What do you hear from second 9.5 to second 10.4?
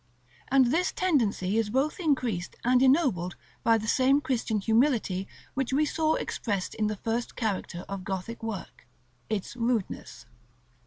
rudeness.